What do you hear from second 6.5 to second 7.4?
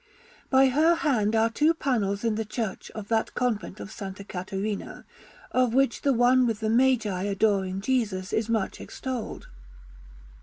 the Magi